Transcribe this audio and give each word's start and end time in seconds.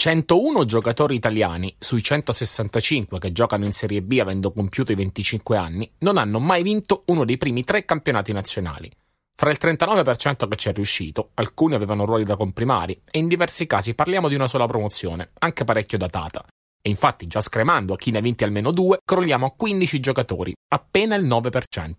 101 0.00 0.64
giocatori 0.64 1.14
italiani 1.14 1.76
sui 1.78 2.02
165 2.02 3.18
che 3.18 3.32
giocano 3.32 3.66
in 3.66 3.72
Serie 3.72 4.00
B 4.00 4.16
avendo 4.18 4.50
compiuto 4.50 4.92
i 4.92 4.94
25 4.94 5.58
anni 5.58 5.92
non 5.98 6.16
hanno 6.16 6.40
mai 6.40 6.62
vinto 6.62 7.02
uno 7.08 7.26
dei 7.26 7.36
primi 7.36 7.64
tre 7.64 7.84
campionati 7.84 8.32
nazionali. 8.32 8.90
Fra 9.36 9.50
il 9.50 9.58
39% 9.60 10.48
che 10.48 10.56
ci 10.56 10.70
è 10.70 10.72
riuscito, 10.72 11.32
alcuni 11.34 11.74
avevano 11.74 12.06
ruoli 12.06 12.24
da 12.24 12.38
comprimari 12.38 12.98
e 13.10 13.18
in 13.18 13.28
diversi 13.28 13.66
casi 13.66 13.92
parliamo 13.92 14.28
di 14.28 14.36
una 14.36 14.46
sola 14.46 14.64
promozione, 14.64 15.32
anche 15.38 15.64
parecchio 15.64 15.98
datata. 15.98 16.46
E 16.80 16.88
infatti, 16.88 17.26
già 17.26 17.42
scremando 17.42 17.92
a 17.92 17.98
chi 17.98 18.10
ne 18.10 18.20
ha 18.20 18.22
vinti 18.22 18.42
almeno 18.44 18.70
due, 18.70 19.00
crolliamo 19.04 19.44
a 19.44 19.52
15 19.54 20.00
giocatori, 20.00 20.54
appena 20.68 21.14
il 21.14 21.26
9%. 21.26 21.92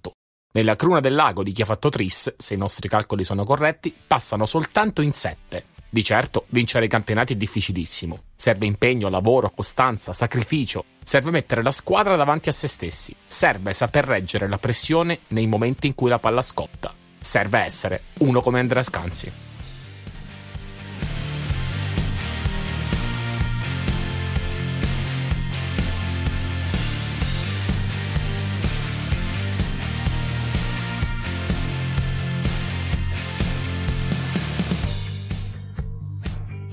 Nella 0.54 0.76
cruna 0.76 1.02
del 1.02 1.14
lago 1.14 1.44
di 1.44 1.52
chi 1.52 1.62
ha 1.62 1.66
fatto 1.66 1.90
Tris, 1.90 2.34
se 2.36 2.56
i 2.56 2.58
nostri 2.58 2.90
calcoli 2.90 3.24
sono 3.24 3.44
corretti, 3.44 3.96
passano 4.08 4.48
soltanto 4.48 5.04
in 5.04 5.14
7. 5.14 5.66
Di 5.94 6.06
certo, 6.06 6.46
vincere 6.52 6.86
i 6.86 6.88
campionati 6.88 7.34
è 7.34 7.36
difficilissimo. 7.36 8.18
Serve 8.34 8.66
impegno, 8.66 9.10
lavoro, 9.10 9.52
costanza, 9.52 10.14
sacrificio. 10.14 10.86
Serve 11.04 11.32
mettere 11.32 11.62
la 11.62 11.72
squadra 11.72 12.16
davanti 12.16 12.48
a 12.48 12.54
se 12.54 12.70
stessi. 12.70 13.14
Serve 13.28 13.74
saper 13.74 14.06
reggere 14.06 14.48
la 14.48 14.58
pressione 14.58 15.20
nei 15.28 15.48
momenti 15.48 15.88
in 15.88 15.94
cui 15.94 16.10
la 16.10 16.18
palla 16.18 16.42
scotta. 16.42 16.94
Serve 17.20 17.60
essere 17.60 18.04
uno 18.20 18.40
come 18.40 18.62
Andrea 18.62 18.84
Scanzi. 18.84 19.51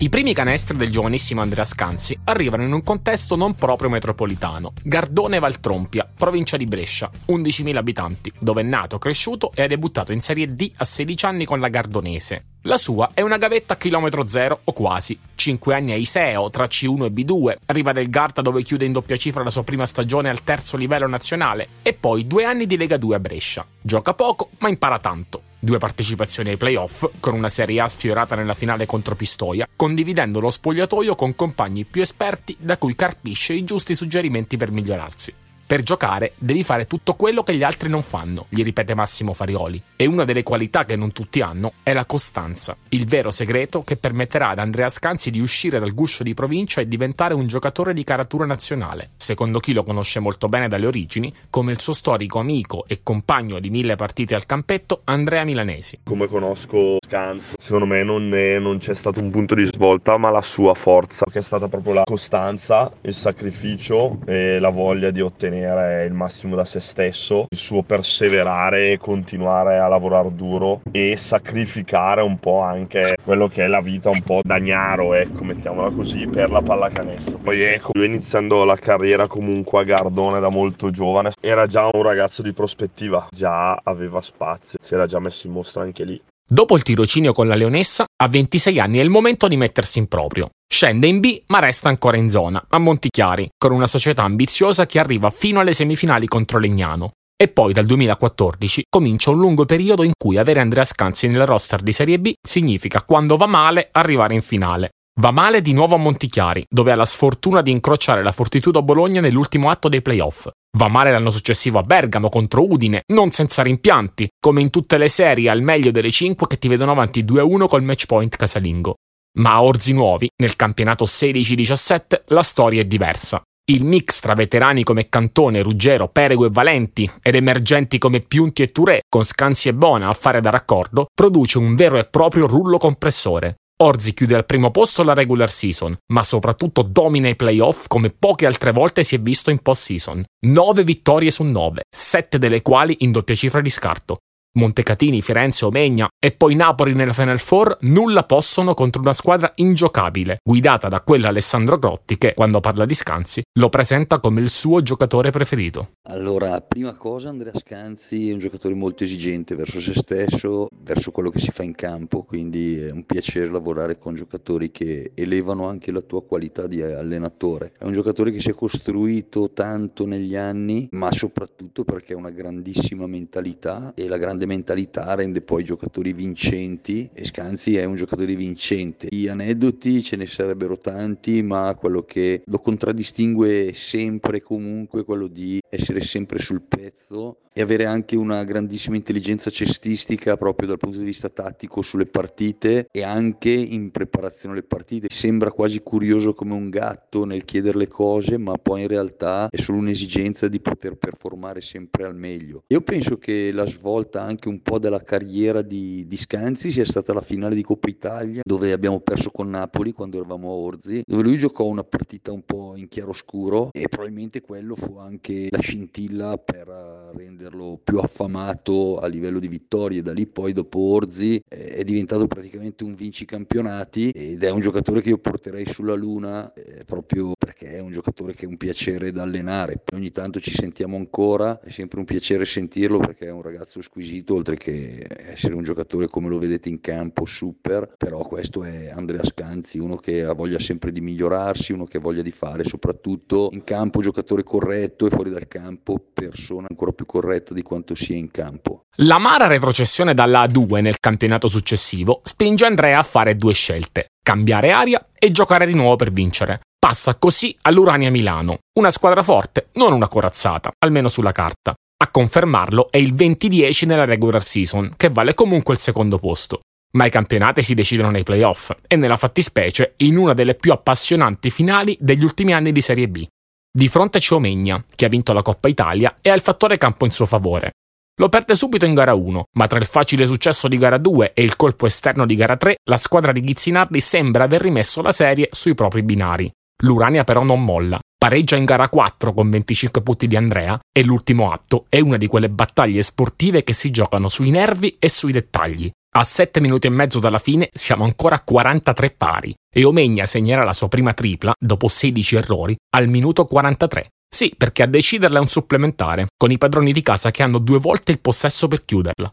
I 0.00 0.08
primi 0.10 0.32
canestri 0.32 0.76
del 0.76 0.92
giovanissimo 0.92 1.40
Andrea 1.40 1.64
Scanzi 1.64 2.16
arrivano 2.22 2.62
in 2.62 2.70
un 2.70 2.84
contesto 2.84 3.34
non 3.34 3.56
proprio 3.56 3.90
metropolitano, 3.90 4.72
Gardone 4.80 5.40
Valtrompia, 5.40 6.08
provincia 6.16 6.56
di 6.56 6.66
Brescia, 6.66 7.10
11.000 7.26 7.74
abitanti, 7.74 8.32
dove 8.38 8.60
è 8.60 8.64
nato, 8.64 8.98
cresciuto 8.98 9.50
e 9.52 9.64
ha 9.64 9.66
debuttato 9.66 10.12
in 10.12 10.20
Serie 10.20 10.54
D 10.54 10.70
a 10.76 10.84
16 10.84 11.26
anni 11.26 11.44
con 11.44 11.58
la 11.58 11.66
Gardonese. 11.66 12.44
La 12.62 12.76
sua 12.76 13.10
è 13.12 13.22
una 13.22 13.38
gavetta 13.38 13.74
a 13.74 13.76
chilometro 13.76 14.24
zero 14.28 14.60
o 14.62 14.72
quasi, 14.72 15.18
5 15.34 15.74
anni 15.74 15.90
a 15.90 15.96
Iseo 15.96 16.48
tra 16.48 16.66
C1 16.66 17.06
e 17.06 17.10
B2, 17.10 17.56
arriva 17.66 17.90
del 17.90 18.08
Garta 18.08 18.40
dove 18.40 18.62
chiude 18.62 18.84
in 18.84 18.92
doppia 18.92 19.16
cifra 19.16 19.42
la 19.42 19.50
sua 19.50 19.64
prima 19.64 19.84
stagione 19.84 20.28
al 20.28 20.44
terzo 20.44 20.76
livello 20.76 21.08
nazionale 21.08 21.70
e 21.82 21.92
poi 21.92 22.24
due 22.24 22.44
anni 22.44 22.66
di 22.66 22.76
Lega 22.76 22.98
2 22.98 23.16
a 23.16 23.20
Brescia. 23.20 23.66
Gioca 23.80 24.14
poco 24.14 24.50
ma 24.58 24.68
impara 24.68 25.00
tanto 25.00 25.42
due 25.58 25.78
partecipazioni 25.78 26.50
ai 26.50 26.56
playoff, 26.56 27.08
con 27.20 27.34
una 27.34 27.48
Serie 27.48 27.80
A 27.80 27.88
sfiorata 27.88 28.34
nella 28.36 28.54
finale 28.54 28.86
contro 28.86 29.14
Pistoia, 29.14 29.68
condividendo 29.74 30.40
lo 30.40 30.50
spogliatoio 30.50 31.14
con 31.14 31.34
compagni 31.34 31.84
più 31.84 32.02
esperti 32.02 32.56
da 32.58 32.78
cui 32.78 32.94
carpisce 32.94 33.52
i 33.52 33.64
giusti 33.64 33.94
suggerimenti 33.94 34.56
per 34.56 34.70
migliorarsi. 34.70 35.34
Per 35.68 35.82
giocare 35.82 36.32
devi 36.38 36.62
fare 36.62 36.86
tutto 36.86 37.12
quello 37.12 37.42
che 37.42 37.54
gli 37.54 37.62
altri 37.62 37.90
non 37.90 38.00
fanno, 38.00 38.46
gli 38.48 38.62
ripete 38.62 38.94
Massimo 38.94 39.34
Farioli. 39.34 39.82
E 39.96 40.06
una 40.06 40.24
delle 40.24 40.42
qualità 40.42 40.86
che 40.86 40.96
non 40.96 41.12
tutti 41.12 41.42
hanno 41.42 41.74
è 41.82 41.92
la 41.92 42.06
costanza, 42.06 42.74
il 42.88 43.04
vero 43.04 43.30
segreto 43.30 43.82
che 43.82 43.98
permetterà 43.98 44.48
ad 44.48 44.60
Andrea 44.60 44.88
Scanzi 44.88 45.30
di 45.30 45.40
uscire 45.40 45.78
dal 45.78 45.92
guscio 45.92 46.22
di 46.22 46.32
provincia 46.32 46.80
e 46.80 46.88
diventare 46.88 47.34
un 47.34 47.46
giocatore 47.46 47.92
di 47.92 48.02
caratura 48.02 48.46
nazionale, 48.46 49.10
secondo 49.18 49.58
chi 49.58 49.74
lo 49.74 49.84
conosce 49.84 50.20
molto 50.20 50.48
bene 50.48 50.68
dalle 50.68 50.86
origini, 50.86 51.30
come 51.50 51.72
il 51.72 51.80
suo 51.80 51.92
storico 51.92 52.38
amico 52.38 52.86
e 52.86 53.00
compagno 53.02 53.58
di 53.58 53.68
mille 53.68 53.94
partite 53.94 54.34
al 54.34 54.46
campetto, 54.46 55.02
Andrea 55.04 55.44
Milanesi. 55.44 55.98
Come 56.04 56.28
conosco 56.28 56.96
Scanzi, 57.04 57.56
secondo 57.60 57.84
me 57.84 58.02
non, 58.02 58.32
è, 58.32 58.58
non 58.58 58.78
c'è 58.78 58.94
stato 58.94 59.20
un 59.20 59.30
punto 59.30 59.54
di 59.54 59.66
svolta, 59.66 60.16
ma 60.16 60.30
la 60.30 60.40
sua 60.40 60.72
forza, 60.72 61.26
che 61.30 61.40
è 61.40 61.42
stata 61.42 61.68
proprio 61.68 61.92
la 61.92 62.04
costanza, 62.04 62.90
il 63.02 63.12
sacrificio 63.12 64.20
e 64.24 64.58
la 64.58 64.70
voglia 64.70 65.10
di 65.10 65.20
ottenere 65.20 65.56
ottenere 65.58 66.04
il 66.04 66.12
massimo 66.12 66.54
da 66.54 66.64
se 66.64 66.80
stesso, 66.80 67.46
il 67.48 67.58
suo 67.58 67.82
perseverare 67.82 68.92
e 68.92 68.98
continuare 68.98 69.78
a 69.78 69.88
lavorare 69.88 70.34
duro 70.34 70.80
e 70.90 71.16
sacrificare 71.16 72.22
un 72.22 72.38
po' 72.38 72.60
anche 72.60 73.16
quello 73.22 73.48
che 73.48 73.64
è 73.64 73.66
la 73.66 73.80
vita 73.80 74.10
un 74.10 74.22
po' 74.22 74.40
dagnaro, 74.44 75.14
ecco, 75.14 75.44
mettiamola 75.44 75.90
così, 75.90 76.26
per 76.26 76.50
la 76.50 76.62
pallacanestro. 76.62 77.38
Poi 77.38 77.60
ecco, 77.62 77.90
lui 77.94 78.06
iniziando 78.06 78.64
la 78.64 78.76
carriera 78.76 79.26
comunque 79.26 79.80
a 79.80 79.84
Gardone 79.84 80.40
da 80.40 80.48
molto 80.48 80.90
giovane, 80.90 81.32
era 81.40 81.66
già 81.66 81.88
un 81.92 82.02
ragazzo 82.02 82.42
di 82.42 82.52
prospettiva, 82.52 83.28
già 83.30 83.74
aveva 83.82 84.22
spazio, 84.22 84.78
si 84.80 84.94
era 84.94 85.06
già 85.06 85.18
messo 85.18 85.46
in 85.46 85.52
mostra 85.52 85.82
anche 85.82 86.04
lì. 86.04 86.20
Dopo 86.50 86.76
il 86.76 86.82
tirocinio 86.82 87.32
con 87.32 87.46
la 87.46 87.54
Leonessa, 87.54 88.06
a 88.22 88.26
26 88.26 88.80
anni 88.80 88.98
è 88.98 89.02
il 89.02 89.10
momento 89.10 89.48
di 89.48 89.58
mettersi 89.58 89.98
in 89.98 90.08
proprio. 90.08 90.48
Scende 90.66 91.06
in 91.06 91.20
B, 91.20 91.42
ma 91.48 91.58
resta 91.58 91.90
ancora 91.90 92.16
in 92.16 92.30
zona, 92.30 92.64
a 92.70 92.78
Montichiari, 92.78 93.50
con 93.58 93.70
una 93.70 93.86
società 93.86 94.22
ambiziosa 94.22 94.86
che 94.86 94.98
arriva 94.98 95.28
fino 95.28 95.60
alle 95.60 95.74
semifinali 95.74 96.26
contro 96.26 96.58
Legnano. 96.58 97.10
E 97.36 97.48
poi 97.48 97.74
dal 97.74 97.84
2014 97.84 98.84
comincia 98.88 99.28
un 99.30 99.40
lungo 99.40 99.66
periodo 99.66 100.02
in 100.02 100.12
cui 100.16 100.38
avere 100.38 100.60
Andrea 100.60 100.84
Scanzi 100.84 101.26
nel 101.26 101.44
roster 101.44 101.82
di 101.82 101.92
Serie 101.92 102.18
B 102.18 102.32
significa, 102.40 103.02
quando 103.02 103.36
va 103.36 103.46
male, 103.46 103.90
arrivare 103.92 104.32
in 104.32 104.40
finale. 104.40 104.88
Va 105.20 105.32
male 105.32 105.62
di 105.62 105.72
nuovo 105.72 105.96
a 105.96 105.98
Montichiari, 105.98 106.64
dove 106.70 106.92
ha 106.92 106.94
la 106.94 107.04
sfortuna 107.04 107.60
di 107.60 107.72
incrociare 107.72 108.22
la 108.22 108.30
Fortitudo 108.30 108.84
Bologna 108.84 109.20
nell'ultimo 109.20 109.68
atto 109.68 109.88
dei 109.88 110.00
playoff. 110.00 110.48
Va 110.78 110.86
male 110.86 111.10
l'anno 111.10 111.30
successivo 111.30 111.80
a 111.80 111.82
Bergamo 111.82 112.28
contro 112.28 112.64
Udine, 112.64 113.02
non 113.12 113.32
senza 113.32 113.64
rimpianti, 113.64 114.28
come 114.38 114.60
in 114.60 114.70
tutte 114.70 114.96
le 114.96 115.08
serie 115.08 115.50
al 115.50 115.60
meglio 115.60 115.90
delle 115.90 116.12
5 116.12 116.46
che 116.46 116.56
ti 116.56 116.68
vedono 116.68 116.92
avanti 116.92 117.24
2-1 117.24 117.66
col 117.66 117.82
match 117.82 118.06
point 118.06 118.36
casalingo. 118.36 118.94
Ma 119.38 119.54
a 119.54 119.64
Orzi 119.64 119.92
Nuovi, 119.92 120.30
nel 120.40 120.54
campionato 120.54 121.04
16-17, 121.04 122.22
la 122.26 122.42
storia 122.42 122.82
è 122.82 122.84
diversa. 122.84 123.42
Il 123.72 123.82
mix 123.82 124.20
tra 124.20 124.34
veterani 124.34 124.84
come 124.84 125.08
Cantone, 125.08 125.62
Ruggero, 125.62 126.06
Perego 126.06 126.46
e 126.46 126.50
Valenti 126.52 127.10
ed 127.20 127.34
emergenti 127.34 127.98
come 127.98 128.20
Piunti 128.20 128.62
e 128.62 128.70
Touré, 128.70 129.00
con 129.08 129.24
Scansi 129.24 129.66
e 129.66 129.74
Bona 129.74 130.06
a 130.08 130.14
fare 130.14 130.40
da 130.40 130.50
raccordo, 130.50 131.08
produce 131.12 131.58
un 131.58 131.74
vero 131.74 131.98
e 131.98 132.04
proprio 132.04 132.46
rullo 132.46 132.78
compressore. 132.78 133.56
Orzi 133.80 134.12
chiude 134.12 134.34
al 134.34 134.44
primo 134.44 134.72
posto 134.72 135.04
la 135.04 135.14
regular 135.14 135.52
season, 135.52 135.96
ma 136.12 136.24
soprattutto 136.24 136.82
domina 136.82 137.28
i 137.28 137.36
playoff 137.36 137.86
come 137.86 138.10
poche 138.10 138.44
altre 138.44 138.72
volte 138.72 139.04
si 139.04 139.14
è 139.14 139.20
visto 139.20 139.50
in 139.50 139.60
post-season. 139.60 140.24
9 140.46 140.82
vittorie 140.82 141.30
su 141.30 141.44
9, 141.44 141.82
7 141.88 142.38
delle 142.40 142.60
quali 142.60 142.96
in 143.00 143.12
doppia 143.12 143.36
cifra 143.36 143.60
di 143.60 143.70
scarto. 143.70 144.18
Montecatini, 144.58 145.22
Firenze, 145.22 145.64
Omegna 145.64 146.08
e 146.18 146.32
poi 146.32 146.54
Napoli 146.54 146.92
nella 146.92 147.12
Final 147.12 147.38
Four 147.38 147.78
nulla 147.82 148.24
possono 148.24 148.74
contro 148.74 149.00
una 149.00 149.12
squadra 149.12 149.52
ingiocabile, 149.54 150.38
guidata 150.42 150.88
da 150.88 151.00
quell'Alessandro 151.00 151.78
Grotti 151.78 152.18
che, 152.18 152.34
quando 152.34 152.60
parla 152.60 152.84
di 152.84 152.94
Scanzi, 152.94 153.42
lo 153.58 153.68
presenta 153.68 154.18
come 154.18 154.40
il 154.40 154.50
suo 154.50 154.82
giocatore 154.82 155.30
preferito. 155.30 155.92
Allora, 156.08 156.60
prima 156.60 156.94
cosa 156.94 157.28
Andrea 157.28 157.54
Scanzi 157.54 158.30
è 158.30 158.32
un 158.32 158.38
giocatore 158.38 158.74
molto 158.74 159.04
esigente 159.04 159.54
verso 159.54 159.80
se 159.80 159.94
stesso, 159.94 160.66
verso 160.82 161.10
quello 161.12 161.30
che 161.30 161.38
si 161.38 161.50
fa 161.50 161.62
in 161.62 161.74
campo, 161.74 162.24
quindi 162.24 162.78
è 162.78 162.90
un 162.90 163.04
piacere 163.04 163.50
lavorare 163.50 163.98
con 163.98 164.14
giocatori 164.14 164.70
che 164.70 165.12
elevano 165.14 165.68
anche 165.68 165.92
la 165.92 166.00
tua 166.00 166.24
qualità 166.24 166.66
di 166.66 166.82
allenatore. 166.82 167.72
È 167.78 167.84
un 167.84 167.92
giocatore 167.92 168.32
che 168.32 168.40
si 168.40 168.50
è 168.50 168.54
costruito 168.54 169.52
tanto 169.52 170.04
negli 170.04 170.34
anni, 170.34 170.88
ma 170.92 171.12
soprattutto 171.12 171.84
perché 171.84 172.14
ha 172.14 172.16
una 172.16 172.30
grandissima 172.30 173.06
mentalità 173.06 173.92
e 173.94 174.08
la 174.08 174.16
grande 174.16 174.46
mentalità 174.48 175.14
rende 175.14 175.42
poi 175.42 175.60
i 175.60 175.64
giocatori 175.64 176.12
vincenti 176.12 177.08
e 177.12 177.24
Scanzi 177.24 177.76
è 177.76 177.84
un 177.84 177.94
giocatore 177.94 178.34
vincente. 178.34 179.08
Gli 179.10 179.28
aneddoti 179.28 180.02
ce 180.02 180.16
ne 180.16 180.26
sarebbero 180.26 180.78
tanti, 180.78 181.42
ma 181.42 181.76
quello 181.78 182.02
che 182.02 182.42
lo 182.44 182.58
contraddistingue 182.58 183.72
sempre 183.74 184.40
comunque 184.40 185.02
è 185.02 185.04
quello 185.04 185.26
di 185.26 185.60
essere 185.68 186.00
sempre 186.00 186.38
sul 186.38 186.62
pezzo 186.62 187.40
e 187.58 187.60
avere 187.60 187.86
anche 187.86 188.14
una 188.14 188.44
grandissima 188.44 188.94
intelligenza 188.94 189.50
cestistica 189.50 190.36
proprio 190.36 190.68
dal 190.68 190.78
punto 190.78 190.98
di 190.98 191.04
vista 191.04 191.28
tattico 191.28 191.82
sulle 191.82 192.06
partite 192.06 192.86
e 192.90 193.02
anche 193.02 193.50
in 193.50 193.90
preparazione 193.90 194.54
alle 194.54 194.62
partite. 194.62 195.08
Sembra 195.10 195.50
quasi 195.50 195.80
curioso 195.82 196.34
come 196.34 196.54
un 196.54 196.70
gatto 196.70 197.24
nel 197.24 197.44
chiedere 197.44 197.78
le 197.78 197.88
cose, 197.88 198.38
ma 198.38 198.56
poi 198.58 198.82
in 198.82 198.86
realtà 198.86 199.48
è 199.50 199.56
solo 199.56 199.78
un'esigenza 199.78 200.46
di 200.46 200.60
poter 200.60 200.94
performare 200.94 201.60
sempre 201.60 202.04
al 202.04 202.14
meglio. 202.14 202.62
Io 202.68 202.80
penso 202.80 203.18
che 203.18 203.50
la 203.50 203.66
svolta 203.66 204.22
anche 204.28 204.48
un 204.48 204.60
po' 204.62 204.78
della 204.78 205.02
carriera 205.02 205.62
di, 205.62 206.06
di 206.06 206.16
Scanzi 206.16 206.70
sia 206.70 206.84
stata 206.84 207.12
la 207.12 207.22
finale 207.22 207.54
di 207.54 207.62
Coppa 207.62 207.88
Italia, 207.88 208.42
dove 208.44 208.72
abbiamo 208.72 209.00
perso 209.00 209.30
con 209.30 209.48
Napoli 209.48 209.92
quando 209.92 210.18
eravamo 210.18 210.50
a 210.50 210.54
Orzi, 210.54 211.02
dove 211.04 211.22
lui 211.22 211.38
giocò 211.38 211.64
una 211.64 211.84
partita 211.84 212.30
un 212.30 212.42
po' 212.44 212.74
in 212.76 212.88
chiaroscuro 212.88 213.70
e 213.72 213.88
probabilmente 213.88 214.40
quello 214.42 214.76
fu 214.76 214.98
anche 214.98 215.48
la 215.50 215.60
scintilla 215.60 216.36
per 216.36 216.68
renderlo 217.14 217.80
più 217.82 217.98
affamato 217.98 218.98
a 218.98 219.06
livello 219.06 219.38
di 219.38 219.48
vittorie. 219.48 220.02
Da 220.02 220.12
lì 220.12 220.26
poi 220.26 220.52
dopo 220.52 220.78
Orzi 220.78 221.40
è 221.48 221.82
diventato 221.82 222.26
praticamente 222.26 222.84
un 222.84 222.94
vincicampionati 222.94 224.10
ed 224.10 224.42
è 224.42 224.50
un 224.50 224.60
giocatore 224.60 225.00
che 225.00 225.08
io 225.08 225.18
porterei 225.18 225.66
sulla 225.66 225.94
luna 225.94 226.52
eh, 226.52 226.84
proprio 226.84 227.32
perché 227.38 227.76
è 227.76 227.80
un 227.80 227.90
giocatore 227.90 228.34
che 228.34 228.44
è 228.44 228.48
un 228.48 228.58
piacere 228.58 229.10
da 229.10 229.22
allenare. 229.22 229.82
Ogni 229.94 230.10
tanto 230.10 230.38
ci 230.38 230.52
sentiamo 230.52 230.96
ancora, 230.96 231.60
è 231.60 231.70
sempre 231.70 231.98
un 231.98 232.04
piacere 232.04 232.44
sentirlo 232.44 232.98
perché 232.98 233.26
è 233.26 233.30
un 233.30 233.42
ragazzo 233.42 233.80
squisito 233.80 234.17
squisito, 234.18 234.34
oltre 234.34 234.56
che 234.56 235.06
essere 235.30 235.54
un 235.54 235.62
giocatore 235.62 236.08
come 236.08 236.28
lo 236.28 236.38
vedete 236.38 236.68
in 236.68 236.80
campo 236.80 237.24
super, 237.24 237.94
però 237.96 238.18
questo 238.18 238.64
è 238.64 238.90
Andrea 238.94 239.24
Scanzi, 239.24 239.78
uno 239.78 239.96
che 239.96 240.24
ha 240.24 240.32
voglia 240.32 240.58
sempre 240.58 240.90
di 240.90 241.00
migliorarsi, 241.00 241.72
uno 241.72 241.84
che 241.84 241.98
ha 241.98 242.00
voglia 242.00 242.22
di 242.22 242.30
fare, 242.30 242.64
soprattutto 242.64 243.50
in 243.52 243.64
campo 243.64 244.00
giocatore 244.00 244.42
corretto 244.42 245.06
e 245.06 245.10
fuori 245.10 245.30
dal 245.30 245.48
campo 245.48 246.02
persona 246.12 246.66
ancora 246.68 246.92
più 246.92 247.06
corretta 247.06 247.54
di 247.54 247.62
quanto 247.62 247.94
sia 247.94 248.16
in 248.16 248.30
campo. 248.30 248.82
L'amara 248.96 249.46
retrocessione 249.46 250.14
dalla 250.14 250.44
A2 250.44 250.80
nel 250.80 250.98
campionato 250.98 251.48
successivo 251.48 252.20
spinge 252.24 252.66
Andrea 252.66 252.98
a 252.98 253.02
fare 253.02 253.36
due 253.36 253.52
scelte, 253.52 254.08
cambiare 254.22 254.72
aria 254.72 255.08
e 255.16 255.30
giocare 255.30 255.66
di 255.66 255.74
nuovo 255.74 255.96
per 255.96 256.10
vincere. 256.10 256.60
Passa 256.78 257.16
così 257.16 257.56
all'Urania 257.62 258.10
Milano, 258.10 258.58
una 258.78 258.90
squadra 258.90 259.22
forte, 259.22 259.68
non 259.74 259.92
una 259.92 260.06
corazzata, 260.06 260.70
almeno 260.78 261.08
sulla 261.08 261.32
carta. 261.32 261.74
A 262.00 262.10
confermarlo 262.10 262.92
è 262.92 262.96
il 262.96 263.12
20-10 263.12 263.84
nella 263.84 264.04
regular 264.04 264.40
season, 264.40 264.92
che 264.96 265.08
vale 265.08 265.34
comunque 265.34 265.74
il 265.74 265.80
secondo 265.80 266.18
posto. 266.18 266.60
Ma 266.92 267.06
i 267.06 267.10
campionati 267.10 267.60
si 267.60 267.74
decidono 267.74 268.10
nei 268.10 268.22
playoff 268.22 268.70
e 268.86 268.94
nella 268.94 269.16
fattispecie 269.16 269.94
in 269.96 270.16
una 270.16 270.32
delle 270.32 270.54
più 270.54 270.70
appassionanti 270.70 271.50
finali 271.50 271.96
degli 272.00 272.22
ultimi 272.22 272.52
anni 272.52 272.70
di 272.70 272.80
Serie 272.80 273.08
B. 273.08 273.26
Di 273.70 273.88
fronte 273.88 274.20
c'è 274.20 274.34
Omegna, 274.34 274.84
che 274.94 275.06
ha 275.06 275.08
vinto 275.08 275.32
la 275.32 275.42
Coppa 275.42 275.66
Italia 275.66 276.18
e 276.20 276.30
ha 276.30 276.34
il 276.34 276.40
fattore 276.40 276.78
campo 276.78 277.04
in 277.04 277.10
suo 277.10 277.26
favore. 277.26 277.72
Lo 278.20 278.28
perde 278.28 278.54
subito 278.54 278.84
in 278.84 278.94
gara 278.94 279.14
1, 279.14 279.46
ma 279.56 279.66
tra 279.66 279.78
il 279.80 279.86
facile 279.86 280.24
successo 280.24 280.68
di 280.68 280.78
gara 280.78 280.98
2 280.98 281.32
e 281.34 281.42
il 281.42 281.56
colpo 281.56 281.86
esterno 281.86 282.26
di 282.26 282.36
gara 282.36 282.56
3, 282.56 282.76
la 282.84 282.96
squadra 282.96 283.32
di 283.32 283.40
Ghizzinardi 283.40 284.00
sembra 284.00 284.44
aver 284.44 284.60
rimesso 284.60 285.02
la 285.02 285.12
serie 285.12 285.48
sui 285.50 285.74
propri 285.74 286.04
binari. 286.04 286.48
L'Urania 286.82 287.24
però 287.24 287.42
non 287.42 287.62
molla. 287.62 287.98
Pareggia 288.18 288.56
in 288.56 288.64
gara 288.64 288.88
4 288.88 289.32
con 289.32 289.48
25 289.48 290.02
punti 290.02 290.26
di 290.26 290.34
Andrea 290.34 290.76
e 290.90 291.04
l'ultimo 291.04 291.52
atto 291.52 291.86
è 291.88 292.00
una 292.00 292.16
di 292.16 292.26
quelle 292.26 292.50
battaglie 292.50 293.00
sportive 293.02 293.62
che 293.62 293.72
si 293.72 293.90
giocano 293.90 294.28
sui 294.28 294.50
nervi 294.50 294.96
e 294.98 295.08
sui 295.08 295.30
dettagli. 295.30 295.88
A 296.16 296.24
7 296.24 296.58
minuti 296.60 296.88
e 296.88 296.90
mezzo 296.90 297.20
dalla 297.20 297.38
fine 297.38 297.68
siamo 297.72 298.02
ancora 298.02 298.34
a 298.34 298.42
43 298.42 299.10
pari 299.12 299.54
e 299.72 299.84
Omegna 299.84 300.26
segnerà 300.26 300.64
la 300.64 300.72
sua 300.72 300.88
prima 300.88 301.12
tripla, 301.12 301.52
dopo 301.56 301.86
16 301.86 302.34
errori, 302.34 302.74
al 302.96 303.06
minuto 303.06 303.44
43. 303.44 304.08
Sì, 304.28 304.52
perché 304.56 304.82
a 304.82 304.86
deciderla 304.86 305.38
è 305.38 305.40
un 305.40 305.46
supplementare, 305.46 306.26
con 306.36 306.50
i 306.50 306.58
padroni 306.58 306.92
di 306.92 307.02
casa 307.02 307.30
che 307.30 307.44
hanno 307.44 307.58
due 307.58 307.78
volte 307.78 308.10
il 308.10 308.18
possesso 308.18 308.66
per 308.66 308.84
chiuderla. 308.84 309.30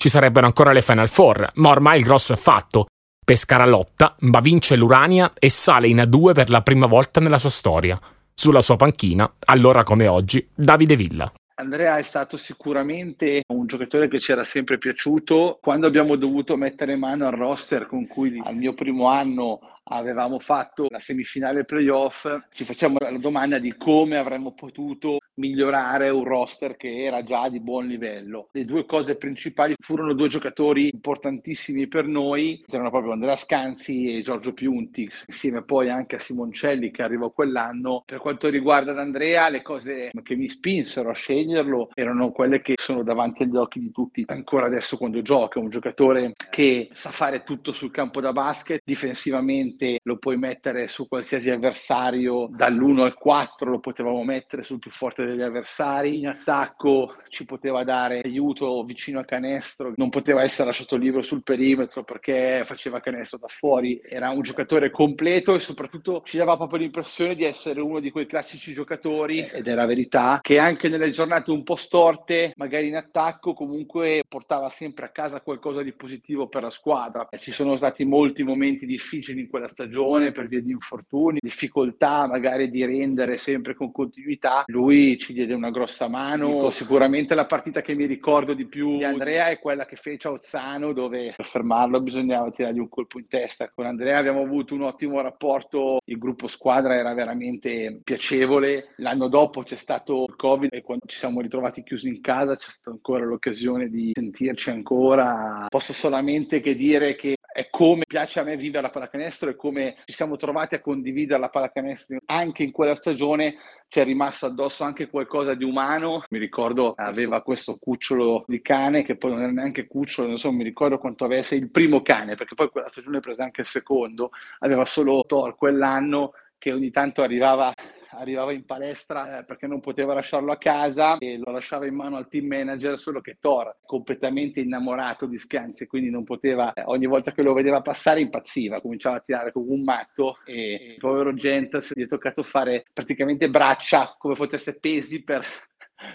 Ci 0.00 0.08
sarebbero 0.08 0.46
ancora 0.46 0.70
le 0.70 0.82
Final 0.82 1.08
Four, 1.08 1.50
ma 1.54 1.70
ormai 1.70 1.98
il 1.98 2.04
grosso 2.04 2.32
è 2.32 2.36
fatto 2.36 2.86
Pescara 3.30 3.64
lotta, 3.64 4.16
ma 4.20 4.40
vince 4.40 4.74
l'Urania 4.74 5.32
e 5.38 5.50
sale 5.50 5.86
in 5.86 5.98
A2 5.98 6.32
per 6.32 6.50
la 6.50 6.62
prima 6.62 6.86
volta 6.86 7.20
nella 7.20 7.38
sua 7.38 7.50
storia. 7.50 8.00
Sulla 8.42 8.62
sua 8.62 8.76
panchina, 8.76 9.30
allora 9.48 9.82
come 9.82 10.06
oggi, 10.06 10.48
Davide 10.54 10.96
Villa. 10.96 11.30
Andrea 11.56 11.98
è 11.98 12.02
stato 12.02 12.38
sicuramente 12.38 13.42
un 13.48 13.66
giocatore 13.66 14.08
che 14.08 14.18
ci 14.18 14.32
era 14.32 14.44
sempre 14.44 14.78
piaciuto. 14.78 15.58
Quando 15.60 15.86
abbiamo 15.86 16.16
dovuto 16.16 16.56
mettere 16.56 16.96
mano 16.96 17.26
al 17.26 17.34
roster 17.34 17.84
con 17.84 18.06
cui 18.06 18.40
al 18.42 18.56
mio 18.56 18.72
primo 18.72 19.08
anno 19.08 19.79
avevamo 19.84 20.38
fatto 20.38 20.86
la 20.88 20.98
semifinale 20.98 21.64
playoff, 21.64 22.26
ci 22.52 22.64
facciamo 22.64 22.98
la 22.98 23.10
domanda 23.18 23.58
di 23.58 23.74
come 23.76 24.16
avremmo 24.16 24.52
potuto 24.52 25.18
migliorare 25.34 26.10
un 26.10 26.24
roster 26.24 26.76
che 26.76 27.02
era 27.02 27.22
già 27.22 27.48
di 27.48 27.60
buon 27.60 27.86
livello. 27.86 28.48
Le 28.52 28.64
due 28.64 28.84
cose 28.84 29.16
principali 29.16 29.74
furono 29.78 30.12
due 30.12 30.28
giocatori 30.28 30.90
importantissimi 30.92 31.88
per 31.88 32.06
noi, 32.06 32.62
erano 32.68 32.90
proprio 32.90 33.12
Andrea 33.12 33.36
Scanzi 33.36 34.14
e 34.14 34.22
Giorgio 34.22 34.52
Piunti, 34.52 35.10
insieme 35.26 35.62
poi 35.62 35.88
anche 35.88 36.16
a 36.16 36.18
Simoncelli 36.18 36.90
che 36.90 37.02
arrivò 37.02 37.30
quell'anno. 37.30 38.02
Per 38.04 38.18
quanto 38.18 38.48
riguarda 38.48 38.98
Andrea, 39.00 39.48
le 39.48 39.62
cose 39.62 40.10
che 40.22 40.36
mi 40.36 40.48
spinsero 40.48 41.10
a 41.10 41.14
sceglierlo 41.14 41.90
erano 41.94 42.30
quelle 42.32 42.60
che 42.60 42.74
sono 42.76 43.02
davanti 43.02 43.44
agli 43.44 43.56
occhi 43.56 43.80
di 43.80 43.90
tutti 43.90 44.24
ancora 44.26 44.66
adesso 44.66 44.96
quando 44.96 45.22
gioca, 45.22 45.58
un 45.58 45.70
giocatore 45.70 46.32
che 46.50 46.90
sa 46.92 47.10
fare 47.10 47.42
tutto 47.42 47.72
sul 47.72 47.90
campo 47.90 48.20
da 48.20 48.32
basket, 48.32 48.82
difensivamente 48.84 49.69
ovviamente 49.70 50.00
lo 50.02 50.18
puoi 50.18 50.36
mettere 50.36 50.88
su 50.88 51.06
qualsiasi 51.08 51.50
avversario, 51.50 52.48
dall'1 52.50 53.00
al 53.00 53.14
4 53.14 53.70
lo 53.70 53.80
potevamo 53.80 54.22
mettere 54.24 54.62
sul 54.62 54.78
più 54.78 54.90
forte 54.90 55.24
degli 55.24 55.40
avversari, 55.40 56.18
in 56.18 56.28
attacco 56.28 57.16
ci 57.28 57.44
poteva 57.44 57.84
dare 57.84 58.20
aiuto 58.22 58.82
vicino 58.84 59.20
al 59.20 59.26
canestro, 59.26 59.92
non 59.96 60.10
poteva 60.10 60.42
essere 60.42 60.66
lasciato 60.66 60.96
libero 60.96 61.22
sul 61.22 61.42
perimetro 61.42 62.02
perché 62.02 62.62
faceva 62.64 63.00
canestro 63.00 63.38
da 63.38 63.48
fuori, 63.48 64.00
era 64.02 64.30
un 64.30 64.42
giocatore 64.42 64.90
completo 64.90 65.54
e 65.54 65.58
soprattutto 65.58 66.22
ci 66.24 66.36
dava 66.36 66.56
proprio 66.56 66.80
l'impressione 66.80 67.34
di 67.34 67.44
essere 67.44 67.80
uno 67.80 68.00
di 68.00 68.10
quei 68.10 68.26
classici 68.26 68.72
giocatori, 68.72 69.46
ed 69.46 69.66
è 69.66 69.74
la 69.74 69.86
verità, 69.86 70.40
che 70.42 70.58
anche 70.58 70.88
nelle 70.88 71.10
giornate 71.10 71.50
un 71.50 71.62
po' 71.62 71.76
storte, 71.76 72.52
magari 72.56 72.88
in 72.88 72.96
attacco, 72.96 73.54
comunque 73.54 74.24
portava 74.28 74.68
sempre 74.68 75.06
a 75.06 75.10
casa 75.10 75.40
qualcosa 75.40 75.82
di 75.82 75.92
positivo 75.92 76.48
per 76.48 76.62
la 76.62 76.70
squadra. 76.70 77.28
Ci 77.38 77.52
sono 77.52 77.76
stati 77.76 78.04
molti 78.04 78.42
momenti 78.42 78.86
difficili 78.86 79.40
in 79.40 79.48
quella 79.60 79.68
stagione 79.68 80.32
per 80.32 80.48
via 80.48 80.62
di 80.62 80.70
infortuni, 80.70 81.38
difficoltà 81.40 82.26
magari 82.26 82.70
di 82.70 82.84
rendere 82.84 83.36
sempre 83.36 83.74
con 83.74 83.92
continuità, 83.92 84.64
lui 84.66 85.18
ci 85.18 85.32
diede 85.32 85.52
una 85.52 85.70
grossa 85.70 86.08
mano. 86.08 86.70
Sicuramente 86.70 87.34
la 87.34 87.46
partita 87.46 87.82
che 87.82 87.94
mi 87.94 88.06
ricordo 88.06 88.54
di 88.54 88.66
più 88.66 88.96
di 88.96 89.04
Andrea 89.04 89.48
è 89.48 89.58
quella 89.58 89.84
che 89.84 89.96
fece 89.96 90.28
a 90.28 90.32
Ozzano, 90.32 90.92
dove 90.92 91.34
per 91.36 91.44
fermarlo 91.44 92.00
bisognava 92.00 92.50
tirargli 92.50 92.78
un 92.78 92.88
colpo 92.88 93.18
in 93.18 93.26
testa. 93.26 93.70
Con 93.70 93.84
Andrea 93.86 94.18
abbiamo 94.18 94.40
avuto 94.40 94.74
un 94.74 94.82
ottimo 94.82 95.20
rapporto, 95.20 95.98
il 96.04 96.18
gruppo 96.18 96.46
squadra 96.46 96.94
era 96.94 97.12
veramente 97.12 98.00
piacevole. 98.02 98.94
L'anno 98.96 99.28
dopo 99.28 99.62
c'è 99.62 99.76
stato 99.76 100.24
il 100.28 100.36
Covid 100.36 100.72
e 100.72 100.82
quando 100.82 101.04
ci 101.06 101.18
siamo 101.18 101.40
ritrovati 101.40 101.82
chiusi 101.82 102.08
in 102.08 102.20
casa 102.20 102.56
c'è 102.56 102.70
stata 102.70 102.90
ancora 102.90 103.24
l'occasione 103.24 103.88
di 103.88 104.12
sentirci 104.14 104.70
ancora. 104.70 105.66
Posso 105.68 105.92
solamente 105.92 106.60
che 106.60 106.74
dire 106.74 107.14
che 107.16 107.36
è 107.60 107.68
come 107.68 108.04
piace 108.06 108.40
a 108.40 108.42
me 108.42 108.56
vivere 108.56 108.82
la 108.82 108.90
pallacanestro 108.90 109.50
e 109.50 109.56
come 109.56 109.96
ci 110.06 110.14
siamo 110.14 110.36
trovati 110.36 110.74
a 110.74 110.80
condividere 110.80 111.38
la 111.38 111.50
pallacanestro 111.50 112.20
anche 112.26 112.62
in 112.62 112.70
quella 112.70 112.94
stagione 112.94 113.56
c'è 113.88 114.02
rimasto 114.04 114.46
addosso 114.46 114.84
anche 114.84 115.10
qualcosa 115.10 115.54
di 115.54 115.64
umano. 115.64 116.22
Mi 116.30 116.38
ricordo 116.38 116.94
aveva 116.96 117.42
questo 117.42 117.76
cucciolo 117.76 118.44
di 118.46 118.62
cane 118.62 119.02
che 119.02 119.16
poi 119.16 119.32
non 119.32 119.42
era 119.42 119.52
neanche 119.52 119.86
cucciolo 119.86 120.28
non 120.28 120.38
so 120.38 120.50
mi 120.52 120.64
ricordo 120.64 120.98
quanto 120.98 121.24
avesse 121.24 121.54
il 121.54 121.70
primo 121.70 122.00
cane 122.00 122.34
perché 122.34 122.54
poi 122.54 122.70
quella 122.70 122.88
stagione 122.88 123.20
prese 123.20 123.42
anche 123.42 123.60
il 123.60 123.66
secondo 123.66 124.30
aveva 124.60 124.86
solo 124.86 125.22
Thor 125.26 125.56
quell'anno 125.56 126.32
che 126.56 126.72
ogni 126.72 126.90
tanto 126.90 127.22
arrivava 127.22 127.74
arrivava 128.12 128.52
in 128.52 128.64
palestra 128.64 129.38
eh, 129.38 129.44
perché 129.44 129.66
non 129.66 129.80
poteva 129.80 130.14
lasciarlo 130.14 130.52
a 130.52 130.58
casa 130.58 131.18
e 131.18 131.38
lo 131.38 131.52
lasciava 131.52 131.86
in 131.86 131.94
mano 131.94 132.16
al 132.16 132.28
team 132.28 132.46
manager, 132.46 132.98
solo 132.98 133.20
che 133.20 133.36
Thor, 133.40 133.76
completamente 133.84 134.60
innamorato 134.60 135.26
di 135.26 135.38
Scanzi, 135.38 135.86
quindi 135.86 136.10
non 136.10 136.24
poteva, 136.24 136.72
eh, 136.72 136.82
ogni 136.86 137.06
volta 137.06 137.32
che 137.32 137.42
lo 137.42 137.52
vedeva 137.52 137.80
passare 137.80 138.20
impazziva, 138.20 138.80
cominciava 138.80 139.16
a 139.16 139.20
tirare 139.20 139.52
come 139.52 139.70
un 139.70 139.82
matto 139.82 140.38
e 140.44 140.92
il 140.92 140.98
povero 140.98 141.34
Gentes 141.34 141.92
gli 141.94 142.04
è 142.04 142.08
toccato 142.08 142.42
fare 142.42 142.84
praticamente 142.92 143.48
braccia 143.48 144.14
come 144.18 144.34
potesse 144.34 144.78
pesi 144.78 145.22
per 145.22 145.44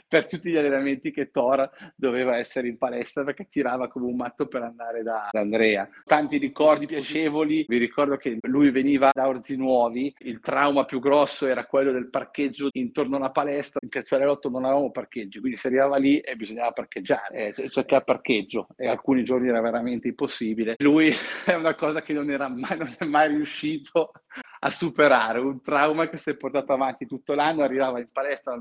per 0.08 0.28
tutti 0.28 0.50
gli 0.50 0.58
allenamenti 0.58 1.12
che 1.12 1.32
Thor 1.32 1.70
doveva 1.96 2.38
essere 2.38 2.68
in 2.68 2.78
palestra 2.78 3.24
perché 3.24 3.48
tirava 3.50 3.88
come 3.88 4.06
un 4.06 4.16
matto 4.16 4.48
per 4.48 4.62
andare 4.62 5.04
da, 5.04 5.30
Andrea. 5.32 5.88
Tanti 6.04 6.38
ricordi 6.38 6.86
piacevoli, 6.86 7.66
vi 7.68 7.78
ricordo 7.78 8.18
che 8.18 8.38
lui 8.42 8.72
veniva 8.72 9.12
da 9.14 9.28
Orzi 9.28 9.56
Nuovi, 9.56 10.14
il 10.20 10.40
trauma 10.40 10.86
più 10.86 11.00
grosso 11.00 11.46
era 11.46 11.66
quello 11.66 11.92
del 11.92 12.10
parcheggio 12.10 12.70
intorno 12.72 13.18
alla 13.18 13.32
palestra, 13.32 13.80
in 13.82 13.90
Piazzale 13.90 14.26
8 14.26 14.50
non 14.50 14.66
avevamo 14.66 14.92
parcheggi, 14.92 15.40
quindi 15.40 15.58
si 15.58 15.68
arrivava 15.68 15.98
lì 15.98 16.20
e 16.20 16.36
bisognava 16.36 16.72
parcheggiare, 16.72 17.54
eh, 17.56 17.70
cercare 17.70 18.04
parcheggio 18.04 18.68
e 18.76 18.88
alcuni 18.88 19.24
giorni 19.24 19.50
era 19.50 19.62
veramente 19.62 20.08
impossibile. 20.08 20.76
Lui 20.80 21.14
è 21.46 21.54
una 21.54 21.76
cosa 21.76 22.02
che 22.02 22.14
non, 22.14 22.30
era 22.30 22.48
mai, 22.48 22.78
non 22.78 22.96
è 22.98 23.06
mai 23.06 23.30
riuscito 23.30 24.12
a 24.66 24.72
superare, 24.72 25.40
un 25.40 25.62
trauma 25.62 26.10
che 26.10 26.18
si 26.18 26.32
è 26.32 26.36
portato 26.36 26.74
avanti 26.74 27.06
tutto 27.06 27.36
l'anno, 27.36 27.62
arrivava 27.62 28.00
in 28.00 28.08
palestra 28.12 28.58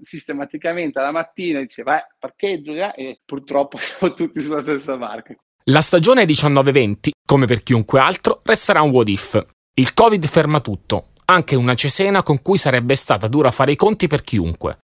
sistematicamente 0.00 1.00
alla 1.00 1.10
mattina 1.10 1.58
e 1.58 1.62
diceva 1.62 1.98
eh, 1.98 2.06
parcheggio 2.18 2.72
e 2.72 3.20
purtroppo 3.24 3.76
siamo 3.78 4.14
tutti 4.14 4.40
sulla 4.40 4.62
stessa 4.62 4.96
barca. 4.96 5.34
La 5.64 5.80
stagione 5.80 6.24
19-20, 6.24 7.10
come 7.26 7.46
per 7.46 7.64
chiunque 7.64 7.98
altro, 7.98 8.40
resterà 8.44 8.80
un 8.80 8.90
what 8.90 9.08
if. 9.08 9.44
Il 9.74 9.92
Covid 9.92 10.24
ferma 10.24 10.60
tutto, 10.60 11.08
anche 11.24 11.56
una 11.56 11.74
Cesena 11.74 12.22
con 12.22 12.42
cui 12.42 12.56
sarebbe 12.56 12.94
stata 12.94 13.26
dura 13.26 13.50
fare 13.50 13.72
i 13.72 13.76
conti 13.76 14.06
per 14.06 14.22
chiunque. 14.22 14.78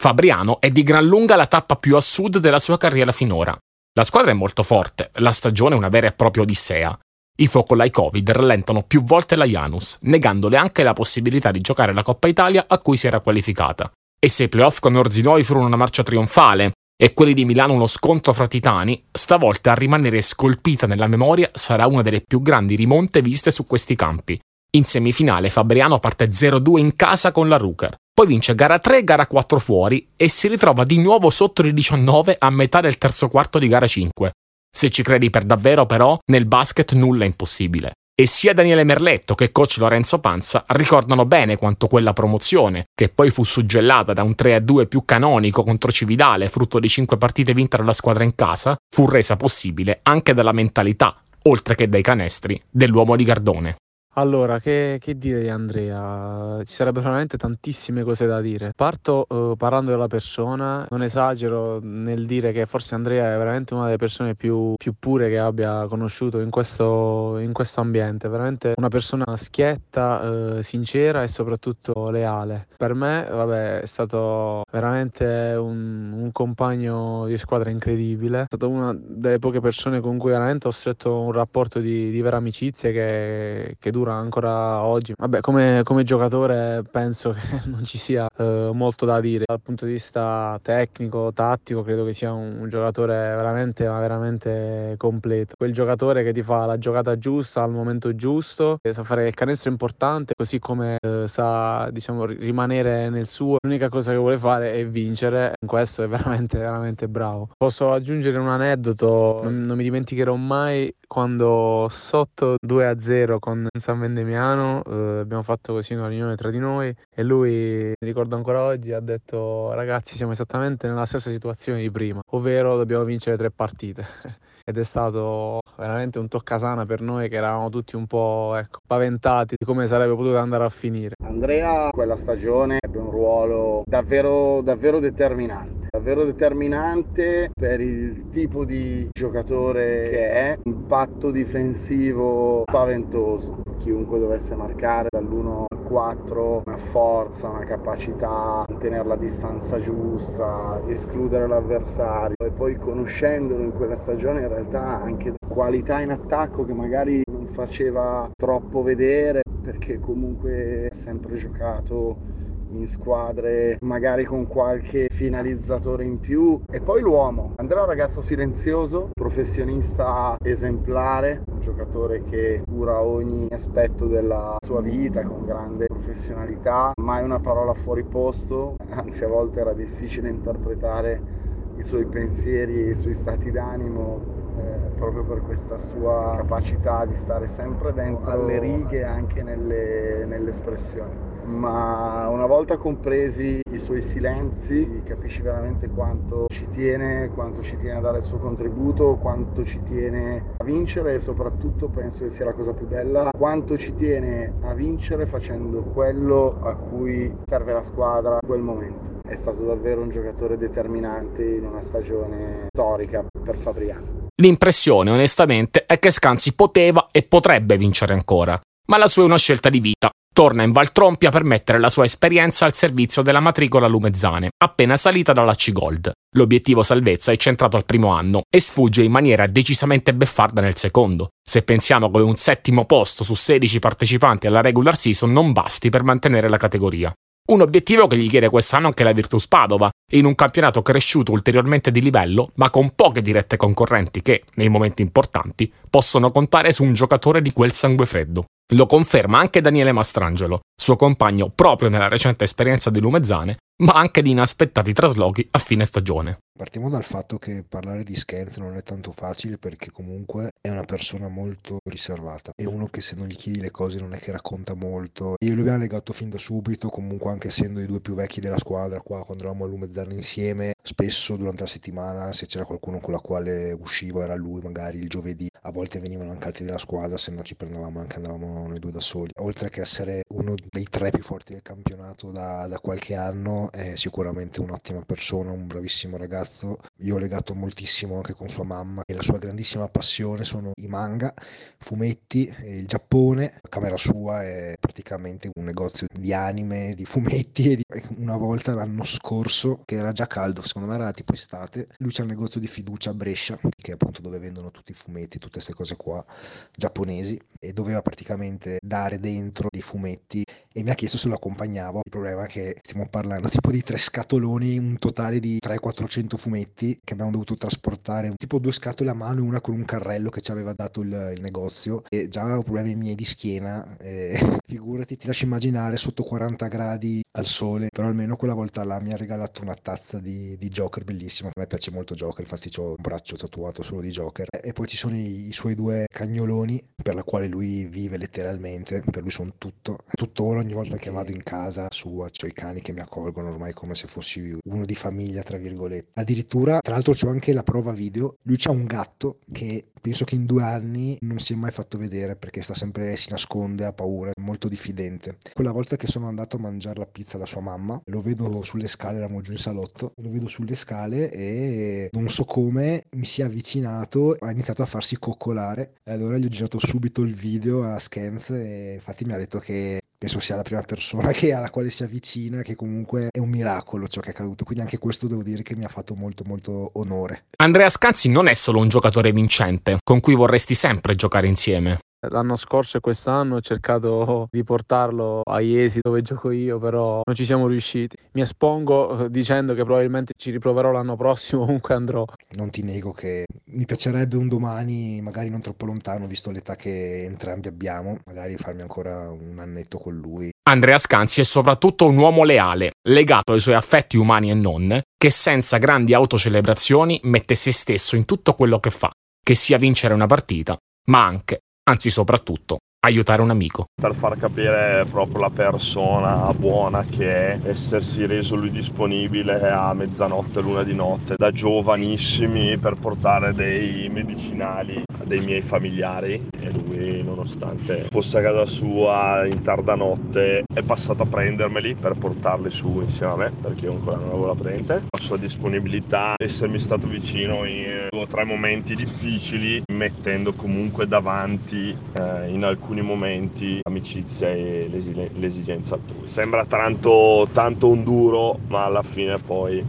Fabriano 0.00 0.60
è 0.60 0.70
di 0.70 0.82
gran 0.82 1.04
lunga 1.04 1.36
la 1.36 1.46
tappa 1.46 1.76
più 1.76 1.94
a 1.94 2.00
sud 2.00 2.38
della 2.38 2.58
sua 2.58 2.78
carriera 2.78 3.12
finora. 3.12 3.56
La 3.92 4.04
squadra 4.04 4.30
è 4.30 4.34
molto 4.34 4.62
forte, 4.62 5.10
la 5.14 5.32
stagione 5.32 5.74
è 5.74 5.78
una 5.78 5.88
vera 5.88 6.06
e 6.06 6.12
propria 6.12 6.42
odissea. 6.42 6.98
I 7.38 7.46
focolai 7.48 7.90
Covid 7.90 8.30
rallentano 8.30 8.82
più 8.82 9.02
volte 9.02 9.36
la 9.36 9.44
Janus, 9.44 9.98
negandole 10.02 10.56
anche 10.56 10.82
la 10.82 10.94
possibilità 10.94 11.50
di 11.50 11.60
giocare 11.60 11.92
la 11.92 12.02
Coppa 12.02 12.28
Italia 12.28 12.64
a 12.66 12.78
cui 12.78 12.96
si 12.96 13.06
era 13.06 13.20
qualificata. 13.20 13.92
E 14.18 14.30
se 14.30 14.44
i 14.44 14.48
playoff 14.48 14.78
con 14.78 14.96
Orzinoi 14.96 15.42
furono 15.42 15.66
una 15.66 15.76
marcia 15.76 16.02
trionfale 16.02 16.72
e 16.96 17.12
quelli 17.12 17.34
di 17.34 17.44
Milano 17.44 17.74
uno 17.74 17.86
scontro 17.86 18.32
fra 18.32 18.46
titani, 18.46 19.04
stavolta 19.12 19.72
a 19.72 19.74
rimanere 19.74 20.22
scolpita 20.22 20.86
nella 20.86 21.08
memoria 21.08 21.50
sarà 21.52 21.86
una 21.86 22.00
delle 22.00 22.22
più 22.22 22.40
grandi 22.40 22.74
rimonte 22.74 23.20
viste 23.20 23.50
su 23.50 23.66
questi 23.66 23.94
campi. 23.94 24.40
In 24.70 24.84
semifinale 24.84 25.50
Fabriano 25.50 25.98
parte 25.98 26.30
0-2 26.30 26.78
in 26.78 26.96
casa 26.96 27.32
con 27.32 27.50
la 27.50 27.58
Ruker, 27.58 27.96
poi 28.14 28.26
vince 28.26 28.54
gara 28.54 28.78
3 28.78 29.00
e 29.00 29.04
gara 29.04 29.26
4 29.26 29.58
fuori 29.58 30.08
e 30.16 30.30
si 30.30 30.48
ritrova 30.48 30.84
di 30.84 30.98
nuovo 30.98 31.28
sotto 31.28 31.60
di 31.60 31.74
19 31.74 32.36
a 32.38 32.48
metà 32.48 32.80
del 32.80 32.96
terzo 32.96 33.28
quarto 33.28 33.58
di 33.58 33.68
gara 33.68 33.86
5. 33.86 34.32
Se 34.76 34.90
ci 34.90 35.02
credi 35.02 35.30
per 35.30 35.44
davvero 35.44 35.86
però, 35.86 36.18
nel 36.26 36.44
basket 36.44 36.92
nulla 36.92 37.24
è 37.24 37.26
impossibile. 37.26 37.92
E 38.14 38.26
sia 38.26 38.52
Daniele 38.52 38.84
Merletto 38.84 39.34
che 39.34 39.50
coach 39.50 39.78
Lorenzo 39.78 40.18
Panza 40.18 40.66
ricordano 40.68 41.24
bene 41.24 41.56
quanto 41.56 41.86
quella 41.86 42.12
promozione, 42.12 42.88
che 42.94 43.08
poi 43.08 43.30
fu 43.30 43.42
suggellata 43.42 44.12
da 44.12 44.22
un 44.22 44.34
3-2 44.36 44.86
più 44.86 45.06
canonico 45.06 45.62
contro 45.62 45.90
Cividale, 45.90 46.50
frutto 46.50 46.78
di 46.78 46.90
5 46.90 47.16
partite 47.16 47.54
vinte 47.54 47.78
dalla 47.78 47.94
squadra 47.94 48.24
in 48.24 48.34
casa, 48.34 48.76
fu 48.94 49.08
resa 49.08 49.36
possibile 49.36 50.00
anche 50.02 50.34
dalla 50.34 50.52
mentalità, 50.52 51.22
oltre 51.44 51.74
che 51.74 51.88
dai 51.88 52.02
canestri, 52.02 52.62
dell'uomo 52.68 53.16
di 53.16 53.24
Gardone. 53.24 53.76
Allora, 54.18 54.60
che, 54.60 54.96
che 54.98 55.18
dire 55.18 55.42
di 55.42 55.50
Andrea? 55.50 56.62
Ci 56.64 56.72
sarebbero 56.72 57.04
veramente 57.04 57.36
tantissime 57.36 58.02
cose 58.02 58.24
da 58.24 58.40
dire. 58.40 58.72
Parto 58.74 59.26
eh, 59.28 59.56
parlando 59.58 59.90
della 59.90 60.06
persona, 60.06 60.86
non 60.88 61.02
esagero 61.02 61.80
nel 61.82 62.24
dire 62.24 62.50
che 62.52 62.64
forse 62.64 62.94
Andrea 62.94 63.34
è 63.34 63.36
veramente 63.36 63.74
una 63.74 63.84
delle 63.84 63.98
persone 63.98 64.34
più, 64.34 64.72
più 64.78 64.94
pure 64.98 65.28
che 65.28 65.38
abbia 65.38 65.86
conosciuto 65.86 66.40
in 66.40 66.48
questo, 66.48 67.36
in 67.40 67.52
questo 67.52 67.82
ambiente, 67.82 68.26
veramente 68.30 68.72
una 68.78 68.88
persona 68.88 69.36
schietta, 69.36 70.56
eh, 70.56 70.62
sincera 70.62 71.22
e 71.22 71.28
soprattutto 71.28 72.08
leale. 72.08 72.68
Per 72.74 72.94
me, 72.94 73.28
vabbè, 73.30 73.80
è 73.80 73.86
stato 73.86 74.62
veramente 74.72 75.24
un, 75.58 76.12
un 76.12 76.32
compagno 76.32 77.26
di 77.26 77.36
squadra 77.36 77.68
incredibile, 77.68 78.40
è 78.40 78.46
stato 78.46 78.70
una 78.70 78.96
delle 78.98 79.38
poche 79.38 79.60
persone 79.60 80.00
con 80.00 80.16
cui 80.16 80.30
veramente 80.30 80.68
ho 80.68 80.70
stretto 80.72 81.20
un 81.20 81.32
rapporto 81.32 81.80
di, 81.80 82.10
di 82.10 82.20
vera 82.22 82.38
amicizia 82.38 82.90
che, 82.90 83.76
che 83.78 83.90
dura 83.90 84.04
dura 84.06 84.14
ancora 84.14 84.82
oggi. 84.82 85.12
Vabbè, 85.16 85.40
come, 85.40 85.80
come 85.82 86.04
giocatore 86.04 86.84
penso 86.88 87.32
che 87.32 87.62
non 87.66 87.84
ci 87.84 87.98
sia 87.98 88.28
eh, 88.36 88.70
molto 88.72 89.04
da 89.04 89.20
dire. 89.20 89.44
Dal 89.46 89.60
punto 89.60 89.84
di 89.84 89.92
vista 89.92 90.58
tecnico, 90.62 91.32
tattico, 91.32 91.82
credo 91.82 92.04
che 92.04 92.12
sia 92.12 92.32
un, 92.32 92.58
un 92.60 92.68
giocatore 92.68 93.14
veramente, 93.14 93.88
ma 93.88 93.98
veramente 93.98 94.94
completo. 94.96 95.54
Quel 95.56 95.72
giocatore 95.72 96.22
che 96.22 96.32
ti 96.32 96.42
fa 96.42 96.66
la 96.66 96.78
giocata 96.78 97.18
giusta 97.18 97.62
al 97.62 97.72
momento 97.72 98.14
giusto, 98.14 98.78
sa 98.82 99.02
fare 99.02 99.26
il 99.26 99.34
canestro 99.34 99.70
importante, 99.70 100.34
così 100.36 100.58
come 100.58 100.98
eh, 101.00 101.24
sa 101.26 101.88
diciamo, 101.90 102.24
rimanere 102.26 103.08
nel 103.10 103.26
suo. 103.26 103.56
L'unica 103.60 103.88
cosa 103.88 104.12
che 104.12 104.18
vuole 104.18 104.38
fare 104.38 104.72
è 104.72 104.86
vincere. 104.86 105.52
In 105.60 105.68
questo 105.68 106.02
è 106.02 106.08
veramente, 106.08 106.58
veramente 106.58 107.08
bravo. 107.08 107.48
Posso 107.56 107.92
aggiungere 107.92 108.38
un 108.38 108.48
aneddoto, 108.48 109.40
non, 109.42 109.64
non 109.64 109.76
mi 109.76 109.82
dimenticherò 109.82 110.34
mai 110.36 110.94
quando 111.06 111.86
sotto 111.90 112.56
2 112.60 112.86
a 112.86 113.00
0 113.00 113.38
con 113.38 113.66
San 113.78 113.95
Vendemiano 114.00 114.82
eh, 114.84 115.18
abbiamo 115.20 115.42
fatto 115.42 115.72
così 115.72 115.94
una 115.94 116.08
riunione 116.08 116.36
tra 116.36 116.50
di 116.50 116.58
noi 116.58 116.94
e 117.14 117.22
lui, 117.22 117.92
ricordo 117.98 118.36
ancora 118.36 118.62
oggi, 118.62 118.92
ha 118.92 119.00
detto 119.00 119.72
ragazzi 119.72 120.16
siamo 120.16 120.32
esattamente 120.32 120.86
nella 120.86 121.06
stessa 121.06 121.30
situazione 121.30 121.80
di 121.80 121.90
prima, 121.90 122.20
ovvero 122.30 122.76
dobbiamo 122.76 123.04
vincere 123.04 123.36
tre 123.36 123.50
partite. 123.50 124.04
Ed 124.68 124.78
è 124.78 124.82
stato 124.82 125.60
veramente 125.76 126.18
un 126.18 126.26
toccasana 126.26 126.86
per 126.86 127.00
noi 127.00 127.28
che 127.28 127.36
eravamo 127.36 127.68
tutti 127.68 127.94
un 127.94 128.08
po' 128.08 128.56
ecco, 128.56 128.80
paventati 128.84 129.54
di 129.56 129.64
come 129.64 129.86
sarebbe 129.86 130.14
potuto 130.14 130.38
andare 130.38 130.64
a 130.64 130.68
finire. 130.68 131.14
Andrea 131.24 131.90
quella 131.92 132.16
stagione 132.16 132.78
ebbe 132.80 132.98
un 132.98 133.10
ruolo 133.10 133.84
davvero, 133.86 134.62
davvero 134.62 134.98
determinante 134.98 135.75
davvero 135.96 136.24
determinante 136.24 137.50
per 137.58 137.80
il 137.80 138.28
tipo 138.30 138.66
di 138.66 139.08
giocatore 139.12 140.10
che 140.10 140.30
è, 140.30 140.58
impatto 140.64 141.30
difensivo 141.30 142.64
spaventoso. 142.66 143.62
Chiunque 143.78 144.18
dovesse 144.18 144.54
marcare 144.54 145.08
dall'1 145.10 145.64
al 145.68 145.82
4 145.84 146.62
una 146.66 146.76
forza, 146.90 147.48
una 147.48 147.64
capacità 147.64 148.64
di 148.66 148.76
tenere 148.76 149.08
la 149.08 149.16
distanza 149.16 149.80
giusta, 149.80 150.82
escludere 150.86 151.46
l'avversario 151.46 152.36
e 152.44 152.50
poi 152.50 152.76
conoscendolo 152.76 153.62
in 153.62 153.72
quella 153.72 153.96
stagione 153.96 154.42
in 154.42 154.48
realtà 154.48 155.00
anche 155.00 155.32
qualità 155.48 156.00
in 156.00 156.10
attacco 156.10 156.66
che 156.66 156.74
magari 156.74 157.22
non 157.30 157.46
faceva 157.54 158.28
troppo 158.36 158.82
vedere 158.82 159.40
perché 159.62 159.98
comunque 159.98 160.88
ha 160.92 160.96
sempre 161.04 161.38
giocato 161.38 162.44
in 162.70 162.86
squadre 162.88 163.78
magari 163.80 164.24
con 164.24 164.46
qualche 164.46 165.08
finalizzatore 165.10 166.04
in 166.04 166.18
più. 166.20 166.60
E 166.70 166.80
poi 166.80 167.00
l'uomo. 167.00 167.54
Andrea 167.56 167.80
è 167.80 167.82
un 167.82 167.88
ragazzo 167.88 168.22
silenzioso 168.22 169.10
professionista 169.12 170.36
esemplare 170.42 171.42
un 171.50 171.60
giocatore 171.60 172.24
che 172.24 172.62
cura 172.66 173.00
ogni 173.00 173.48
aspetto 173.50 174.06
della 174.06 174.56
sua 174.64 174.80
vita 174.80 175.22
con 175.22 175.44
grande 175.44 175.86
professionalità 175.86 176.92
mai 177.00 177.24
una 177.24 177.40
parola 177.40 177.74
fuori 177.74 178.04
posto. 178.04 178.76
Anzi 178.90 179.24
a 179.24 179.28
volte 179.28 179.60
era 179.60 179.72
difficile 179.72 180.28
interpretare 180.28 181.44
i 181.76 181.84
suoi 181.84 182.06
pensieri 182.06 182.86
e 182.86 182.90
i 182.90 182.94
suoi 182.96 183.14
stati 183.14 183.50
d'animo 183.50 184.20
eh, 184.58 184.94
proprio 184.96 185.24
per 185.24 185.42
questa 185.42 185.78
sua 185.78 186.34
capacità 186.38 187.04
di 187.04 187.14
stare 187.20 187.48
sempre 187.56 187.92
dentro 187.92 188.30
alle 188.30 188.58
righe 188.58 189.04
anche 189.04 189.42
nelle, 189.42 190.24
nelle 190.24 190.50
espressioni 190.50 191.25
ma 191.46 192.28
una 192.28 192.46
volta 192.46 192.76
compresi 192.76 193.60
i 193.72 193.78
suoi 193.78 194.02
silenzi 194.02 195.02
capisci 195.04 195.40
veramente 195.40 195.88
quanto 195.88 196.46
ci 196.48 196.66
tiene, 196.72 197.30
quanto 197.34 197.62
ci 197.62 197.76
tiene 197.78 197.98
a 197.98 198.00
dare 198.00 198.18
il 198.18 198.24
suo 198.24 198.38
contributo, 198.38 199.16
quanto 199.16 199.64
ci 199.64 199.80
tiene 199.88 200.54
a 200.56 200.64
vincere 200.64 201.14
e 201.14 201.18
soprattutto 201.20 201.88
penso 201.88 202.24
che 202.24 202.30
sia 202.30 202.44
la 202.44 202.52
cosa 202.52 202.72
più 202.72 202.86
bella, 202.86 203.30
quanto 203.36 203.78
ci 203.78 203.94
tiene 203.94 204.54
a 204.62 204.74
vincere 204.74 205.26
facendo 205.26 205.82
quello 205.82 206.58
a 206.62 206.74
cui 206.74 207.32
serve 207.46 207.72
la 207.72 207.82
squadra 207.82 208.38
in 208.42 208.46
quel 208.46 208.60
momento. 208.60 209.20
È 209.26 209.36
stato 209.40 209.64
davvero 209.64 210.02
un 210.02 210.10
giocatore 210.10 210.56
determinante 210.56 211.44
in 211.44 211.64
una 211.64 211.82
stagione 211.82 212.66
storica 212.68 213.24
per 213.44 213.56
Fabriano. 213.56 214.26
L'impressione, 214.40 215.10
onestamente, 215.10 215.86
è 215.86 215.98
che 215.98 216.10
Scanzi 216.10 216.54
poteva 216.54 217.08
e 217.10 217.22
potrebbe 217.22 217.76
vincere 217.76 218.12
ancora, 218.12 218.60
ma 218.88 218.98
la 218.98 219.06
sua 219.06 219.22
è 219.22 219.26
una 219.26 219.38
scelta 219.38 219.68
di 219.68 219.80
vita 219.80 220.10
torna 220.36 220.64
in 220.64 220.72
Valtrompia 220.72 221.30
per 221.30 221.44
mettere 221.44 221.78
la 221.78 221.88
sua 221.88 222.04
esperienza 222.04 222.66
al 222.66 222.74
servizio 222.74 223.22
della 223.22 223.40
matricola 223.40 223.86
Lumezzane, 223.86 224.50
appena 224.62 224.98
salita 224.98 225.32
dalla 225.32 225.54
C-Gold. 225.54 226.12
L'obiettivo 226.36 226.82
salvezza 226.82 227.32
è 227.32 227.36
centrato 227.36 227.78
al 227.78 227.86
primo 227.86 228.08
anno 228.08 228.42
e 228.54 228.60
sfugge 228.60 229.02
in 229.02 229.10
maniera 229.10 229.46
decisamente 229.46 230.12
beffarda 230.12 230.60
nel 230.60 230.76
secondo, 230.76 231.28
se 231.42 231.62
pensiamo 231.62 232.10
che 232.10 232.20
un 232.20 232.36
settimo 232.36 232.84
posto 232.84 233.24
su 233.24 233.32
16 233.32 233.78
partecipanti 233.78 234.46
alla 234.46 234.60
regular 234.60 234.94
season 234.94 235.32
non 235.32 235.52
basti 235.52 235.88
per 235.88 236.02
mantenere 236.02 236.50
la 236.50 236.58
categoria. 236.58 237.10
Un 237.48 237.62
obiettivo 237.62 238.06
che 238.06 238.18
gli 238.18 238.28
chiede 238.28 238.50
quest'anno 238.50 238.88
anche 238.88 239.04
la 239.04 239.12
Virtus 239.12 239.48
Padova, 239.48 239.88
in 240.12 240.26
un 240.26 240.34
campionato 240.34 240.82
cresciuto 240.82 241.32
ulteriormente 241.32 241.90
di 241.90 242.02
livello, 242.02 242.50
ma 242.56 242.68
con 242.68 242.94
poche 242.94 243.22
dirette 243.22 243.56
concorrenti 243.56 244.20
che, 244.20 244.42
nei 244.56 244.68
momenti 244.68 245.00
importanti, 245.00 245.72
possono 245.88 246.30
contare 246.30 246.72
su 246.72 246.84
un 246.84 246.92
giocatore 246.92 247.40
di 247.40 247.54
quel 247.54 247.72
sangue 247.72 248.04
freddo. 248.04 248.44
Lo 248.74 248.86
conferma 248.86 249.38
anche 249.38 249.60
Daniele 249.60 249.92
Mastrangelo, 249.92 250.60
suo 250.74 250.96
compagno 250.96 251.50
proprio 251.50 251.88
nella 251.88 252.08
recente 252.08 252.42
esperienza 252.42 252.90
di 252.90 252.98
Lumezzane, 252.98 253.56
ma 253.82 253.92
anche 253.92 254.22
di 254.22 254.30
inaspettati 254.30 254.92
traslochi 254.92 255.46
a 255.52 255.58
fine 255.58 255.84
stagione. 255.84 256.38
Partiamo 256.56 256.88
dal 256.88 257.04
fatto 257.04 257.36
che 257.36 257.66
parlare 257.68 258.02
di 258.02 258.16
Skenz 258.16 258.56
non 258.56 258.78
è 258.78 258.82
tanto 258.82 259.12
facile 259.12 259.58
perché 259.58 259.90
comunque 259.90 260.52
è 260.58 260.70
una 260.70 260.84
persona 260.84 261.28
molto 261.28 261.80
riservata. 261.84 262.52
È 262.56 262.64
uno 262.64 262.86
che 262.86 263.02
se 263.02 263.14
non 263.14 263.26
gli 263.26 263.36
chiedi 263.36 263.60
le 263.60 263.70
cose 263.70 264.00
non 264.00 264.14
è 264.14 264.18
che 264.18 264.32
racconta 264.32 264.72
molto. 264.72 265.34
Io 265.44 265.54
lo 265.54 265.60
abbiamo 265.60 265.80
legato 265.80 266.14
fin 266.14 266.30
da 266.30 266.38
subito, 266.38 266.88
comunque 266.88 267.30
anche 267.30 267.48
essendo 267.48 267.80
i 267.80 267.86
due 267.86 268.00
più 268.00 268.14
vecchi 268.14 268.40
della 268.40 268.56
squadra 268.56 269.02
qua 269.02 269.22
quando 269.22 269.44
eravamo 269.44 269.66
a 269.66 269.68
Lumezzane 269.68 270.14
insieme, 270.14 270.76
spesso 270.82 271.36
durante 271.36 271.64
la 271.64 271.68
settimana 271.68 272.32
se 272.32 272.46
c'era 272.46 272.64
qualcuno 272.64 273.00
con 273.00 273.12
la 273.12 273.20
quale 273.20 273.72
uscivo 273.72 274.22
era 274.22 274.34
lui 274.34 274.62
magari 274.62 274.96
il 274.96 275.10
giovedì. 275.10 275.50
A 275.60 275.70
volte 275.70 276.00
venivano 276.00 276.30
anche 276.30 276.46
altri 276.46 276.64
della 276.64 276.78
squadra, 276.78 277.18
se 277.18 277.32
no 277.32 277.42
ci 277.42 277.54
prendevamo 277.54 278.00
anche 278.00 278.16
andavamo 278.16 278.66
noi 278.66 278.78
due 278.78 278.92
da 278.92 279.00
soli. 279.00 279.32
Oltre 279.40 279.68
che 279.68 279.82
essere 279.82 280.22
uno 280.28 280.54
dei 280.70 280.86
tre 280.88 281.10
più 281.10 281.22
forti 281.22 281.52
del 281.52 281.60
campionato 281.60 282.30
da, 282.30 282.66
da 282.66 282.78
qualche 282.78 283.14
anno, 283.14 283.70
è 283.72 283.94
sicuramente 283.96 284.62
un'ottima 284.62 285.02
persona, 285.02 285.50
un 285.50 285.66
bravissimo 285.66 286.16
ragazzo 286.16 286.44
ragazzo, 286.46 286.78
io 286.98 287.16
ho 287.16 287.18
legato 287.18 287.54
moltissimo 287.54 288.16
anche 288.16 288.32
con 288.32 288.48
sua 288.48 288.62
mamma 288.62 289.02
e 289.04 289.14
la 289.14 289.22
sua 289.22 289.38
grandissima 289.38 289.88
passione 289.88 290.44
sono 290.44 290.70
i 290.76 290.86
manga, 290.86 291.34
fumetti, 291.78 292.52
il 292.62 292.86
Giappone. 292.86 293.58
La 293.62 293.68
camera 293.68 293.96
sua 293.96 294.44
è 294.44 294.74
praticamente 294.78 295.50
un 295.54 295.64
negozio 295.64 296.06
di 296.12 296.32
anime, 296.32 296.94
di 296.94 297.04
fumetti 297.04 297.72
e 297.72 297.76
di... 297.76 297.82
una 298.18 298.36
volta 298.36 298.74
l'anno 298.74 299.04
scorso, 299.04 299.82
che 299.84 299.96
era 299.96 300.12
già 300.12 300.26
caldo, 300.28 300.62
secondo 300.62 300.88
me 300.88 300.94
era 300.94 301.10
tipo 301.10 301.32
estate, 301.32 301.88
lui 301.98 302.12
c'ha 302.12 302.22
un 302.22 302.28
negozio 302.28 302.60
di 302.60 302.68
fiducia 302.68 303.10
a 303.10 303.14
Brescia, 303.14 303.58
che 303.76 303.90
è 303.90 303.94
appunto 303.94 304.22
dove 304.22 304.38
vendono 304.38 304.70
tutti 304.70 304.92
i 304.92 304.94
fumetti, 304.94 305.38
tutte 305.38 305.54
queste 305.54 305.74
cose 305.74 305.96
qua 305.96 306.24
giapponesi 306.72 307.40
e 307.58 307.72
doveva 307.72 308.02
praticamente 308.02 308.78
dare 308.80 309.18
dentro 309.18 309.68
dei 309.70 309.82
fumetti 309.82 310.44
e 310.76 310.82
mi 310.82 310.90
ha 310.90 310.94
chiesto 310.94 311.16
se 311.16 311.28
lo 311.28 311.34
accompagnavo. 311.34 312.02
Il 312.04 312.10
problema 312.10 312.44
è 312.44 312.46
che 312.46 312.80
stiamo 312.82 313.08
parlando 313.08 313.48
tipo 313.48 313.70
di 313.70 313.82
tre 313.82 313.96
scatoloni, 313.96 314.76
un 314.76 314.98
totale 314.98 315.40
di 315.40 315.58
300-400 315.58 316.36
fumetti 316.36 317.00
che 317.02 317.14
abbiamo 317.14 317.30
dovuto 317.30 317.54
trasportare, 317.54 318.34
tipo 318.36 318.58
due 318.58 318.72
scatole 318.72 319.08
a 319.08 319.14
mano 319.14 319.38
e 319.38 319.42
una 319.42 319.62
con 319.62 319.74
un 319.74 319.86
carrello 319.86 320.28
che 320.28 320.42
ci 320.42 320.50
aveva 320.50 320.74
dato 320.74 321.00
il, 321.00 321.32
il 321.34 321.40
negozio 321.40 322.02
e 322.10 322.28
già 322.28 322.42
avevo 322.42 322.62
problemi 322.62 322.94
miei 322.94 323.14
di 323.14 323.24
schiena. 323.24 323.96
E, 323.96 324.38
figurati, 324.66 325.16
ti 325.16 325.26
lascio 325.26 325.46
immaginare 325.46 325.96
sotto 325.96 326.22
40 326.22 326.66
gradi 326.66 327.22
al 327.38 327.46
sole, 327.46 327.88
però 327.88 328.08
almeno 328.08 328.36
quella 328.36 328.54
volta 328.54 328.84
là 328.84 329.00
mi 329.00 329.12
ha 329.12 329.16
regalato 329.16 329.62
una 329.62 329.74
tazza 329.74 330.18
di, 330.18 330.58
di 330.58 330.68
Joker 330.68 331.04
bellissima. 331.04 331.48
A 331.48 331.52
me 331.58 331.66
piace 331.66 331.90
molto 331.90 332.14
Joker, 332.14 332.42
infatti 332.42 332.70
ho 332.78 332.90
un 332.90 332.96
braccio 333.00 333.36
tatuato 333.36 333.82
solo 333.82 334.02
di 334.02 334.10
Joker. 334.10 334.48
E, 334.50 334.68
e 334.68 334.72
poi 334.74 334.86
ci 334.86 334.98
sono 334.98 335.16
i, 335.16 335.48
i, 335.48 335.52
suoi 335.52 335.74
due 335.74 336.04
cagnoloni 336.12 336.84
per 337.02 337.14
la 337.14 337.22
quale 337.22 337.46
lui 337.46 337.86
vive 337.86 338.18
letteralmente, 338.18 339.02
per 339.10 339.22
lui 339.22 339.30
sono 339.30 339.54
tutto. 339.56 339.98
Tuttora 340.14 340.64
ogni 340.66 340.74
volta 340.74 340.96
che 340.96 341.10
vado 341.10 341.30
in 341.30 341.44
casa 341.44 341.86
sua 341.90 342.26
ho 342.26 342.46
i 342.46 342.52
cani 342.52 342.80
che 342.80 342.92
mi 342.92 343.00
accolgono 343.00 343.50
ormai 343.50 343.72
come 343.72 343.94
se 343.94 344.08
fossi 344.08 344.58
uno 344.64 344.84
di 344.84 344.94
famiglia, 344.96 345.42
tra 345.42 345.56
virgolette. 345.56 346.10
Addirittura, 346.14 346.80
tra 346.80 346.94
l'altro 346.94 347.14
c'ho 347.14 347.30
anche 347.30 347.52
la 347.52 347.62
prova 347.62 347.92
video, 347.92 348.36
lui 348.42 348.56
c'ha 348.58 348.72
un 348.72 348.84
gatto 348.84 349.38
che 349.52 349.86
penso 350.00 350.24
che 350.24 350.34
in 350.34 350.46
due 350.46 350.62
anni 350.62 351.16
non 351.22 351.38
si 351.38 351.52
è 351.52 351.56
mai 351.56 351.70
fatto 351.70 351.98
vedere 351.98 352.36
perché 352.36 352.62
sta 352.62 352.74
sempre, 352.74 353.16
si 353.16 353.30
nasconde, 353.30 353.84
ha 353.84 353.92
paura, 353.92 354.30
è 354.30 354.40
molto 354.40 354.68
diffidente. 354.68 355.38
Quella 355.52 355.72
volta 355.72 355.96
che 355.96 356.06
sono 356.06 356.26
andato 356.26 356.56
a 356.56 356.60
mangiare 356.60 356.98
la 356.98 357.06
pizza 357.06 357.38
da 357.38 357.46
sua 357.46 357.60
mamma, 357.60 358.00
lo 358.04 358.20
vedo 358.20 358.62
sulle 358.62 358.88
scale, 358.88 359.18
eravamo 359.18 359.40
giù 359.40 359.52
in 359.52 359.58
salotto, 359.58 360.12
lo 360.16 360.30
vedo 360.30 360.48
sulle 360.48 360.74
scale 360.74 361.30
e 361.30 362.08
non 362.12 362.28
so 362.28 362.44
come 362.44 363.06
mi 363.16 363.24
si 363.24 363.40
è 363.42 363.44
avvicinato, 363.44 364.36
ha 364.38 364.50
iniziato 364.50 364.82
a 364.82 364.86
farsi 364.86 365.16
coccolare 365.16 365.94
e 366.04 366.12
allora 366.12 366.36
gli 366.38 366.44
ho 366.44 366.48
girato 366.48 366.78
subito 366.78 367.22
il 367.22 367.34
video 367.34 367.84
a 367.84 367.98
Scans 367.98 368.50
e 368.50 368.94
infatti 368.94 369.24
mi 369.24 369.32
ha 369.32 369.38
detto 369.38 369.58
che 369.58 370.00
penso 370.18 370.40
sia 370.40 370.56
la 370.56 370.62
prima 370.62 370.82
persona 370.82 371.30
che, 371.32 371.52
alla 371.52 371.70
quale 371.70 371.90
si 371.90 372.02
avvicina, 372.02 372.62
che 372.62 372.74
comunque 372.74 373.28
è 373.30 373.38
un 373.38 373.48
miracolo 373.48 374.08
ciò 374.08 374.20
che 374.20 374.28
è 374.28 374.30
accaduto. 374.30 374.64
Quindi 374.64 374.82
anche 374.82 374.98
questo 374.98 375.26
devo 375.26 375.42
dire 375.42 375.62
che 375.62 375.76
mi 375.76 375.84
ha 375.84 375.88
fatto 375.88 376.14
molto 376.14 376.44
molto 376.44 376.90
onore. 376.94 377.46
Andrea 377.56 377.88
Scanzi 377.88 378.28
non 378.28 378.46
è 378.48 378.54
solo 378.54 378.80
un 378.80 378.88
giocatore 378.88 379.32
vincente, 379.32 379.98
con 380.02 380.20
cui 380.20 380.34
vorresti 380.34 380.74
sempre 380.74 381.14
giocare 381.14 381.46
insieme. 381.46 381.98
L'anno 382.30 382.56
scorso 382.56 382.96
e 382.96 383.00
quest'anno 383.00 383.56
ho 383.56 383.60
cercato 383.60 384.48
di 384.50 384.64
portarlo 384.64 385.42
a 385.44 385.60
Iesi 385.60 386.00
dove 386.02 386.22
gioco 386.22 386.50
io, 386.50 386.78
però 386.78 387.22
non 387.24 387.34
ci 387.34 387.44
siamo 387.44 387.66
riusciti. 387.66 388.16
Mi 388.32 388.40
espongo 388.40 389.24
eh, 389.24 389.30
dicendo 389.30 389.74
che 389.74 389.84
probabilmente 389.84 390.32
ci 390.36 390.50
riproverò 390.50 390.90
l'anno 390.90 391.16
prossimo, 391.16 391.64
comunque 391.66 391.94
andrò. 391.94 392.24
Non 392.56 392.70
ti 392.70 392.82
nego 392.82 393.12
che 393.12 393.44
mi 393.66 393.84
piacerebbe 393.84 394.36
un 394.36 394.48
domani, 394.48 395.20
magari 395.20 395.48
non 395.48 395.60
troppo 395.60 395.86
lontano, 395.86 396.26
visto 396.26 396.50
l'età 396.50 396.74
che 396.76 397.24
entrambi 397.24 397.68
abbiamo, 397.68 398.18
magari 398.26 398.56
farmi 398.56 398.82
ancora 398.82 399.30
un 399.30 399.58
annetto 399.58 399.98
con 399.98 400.16
lui. 400.16 400.50
Andrea 400.68 400.98
Scanzi 400.98 401.40
è 401.40 401.44
soprattutto 401.44 402.06
un 402.06 402.16
uomo 402.16 402.42
leale, 402.42 402.92
legato 403.08 403.52
ai 403.52 403.60
suoi 403.60 403.74
affetti 403.74 404.16
umani 404.16 404.50
e 404.50 404.54
non, 404.54 405.00
che 405.16 405.30
senza 405.30 405.78
grandi 405.78 406.12
autocelebrazioni 406.12 407.20
mette 407.24 407.54
se 407.54 407.72
stesso 407.72 408.16
in 408.16 408.24
tutto 408.24 408.54
quello 408.54 408.80
che 408.80 408.90
fa, 408.90 409.10
che 409.42 409.54
sia 409.54 409.78
vincere 409.78 410.12
una 410.12 410.26
partita, 410.26 410.76
ma 411.06 411.24
anche 411.24 411.60
anzi 411.88 412.10
soprattutto 412.10 412.78
aiutare 413.00 413.42
un 413.42 413.50
amico. 413.50 413.86
Per 414.00 414.14
far 414.14 414.36
capire 414.36 415.04
proprio 415.10 415.40
la 415.40 415.50
persona 415.50 416.52
buona 416.54 417.04
che 417.04 417.52
è, 417.52 417.58
essersi 417.64 418.26
reso 418.26 418.56
lui 418.56 418.70
disponibile 418.70 419.70
a 419.70 419.92
mezzanotte, 419.94 420.60
luna 420.60 420.82
di 420.82 420.94
notte, 420.94 421.34
da 421.36 421.50
giovanissimi 421.50 422.76
per 422.78 422.94
portare 422.94 423.54
dei 423.54 424.08
medicinali 424.08 425.04
dei 425.26 425.40
miei 425.40 425.60
familiari 425.60 426.48
e 426.56 426.70
lui 426.70 427.22
nonostante 427.24 428.06
fosse 428.10 428.38
a 428.38 428.42
casa 428.42 428.64
sua 428.64 429.44
in 429.44 429.60
tarda 429.60 429.96
notte 429.96 430.62
è 430.72 430.82
passato 430.82 431.24
a 431.24 431.26
prendermeli 431.26 431.96
per 431.96 432.16
portarli 432.16 432.70
su 432.70 433.00
insieme 433.00 433.32
a 433.32 433.36
me 433.36 433.52
perché 433.60 433.86
io 433.86 433.92
ancora 433.92 434.18
non 434.18 434.28
avevo 434.28 434.46
la 434.46 434.54
patente. 434.54 435.04
La 435.10 435.18
sua 435.18 435.36
disponibilità, 435.36 436.34
essermi 436.36 436.78
stato 436.78 437.08
vicino 437.08 437.64
in 437.64 438.08
due 438.10 438.20
o 438.20 438.26
tre 438.26 438.44
momenti 438.44 438.94
difficili, 438.94 439.82
mettendo 439.92 440.52
comunque 440.52 441.06
davanti 441.06 441.96
eh, 442.12 442.50
in 442.50 442.64
alcuni 442.64 442.95
alcuni 442.96 443.02
momenti 443.02 443.80
l'amicizia 443.82 444.50
e 444.50 444.88
l'esigenza 444.88 445.94
altrui. 445.94 446.26
Sembra 446.26 446.64
tanto, 446.64 447.46
tanto 447.52 447.88
un 447.88 448.02
duro, 448.02 448.58
ma 448.68 448.84
alla 448.84 449.02
fine 449.02 449.38
poi 449.38 449.84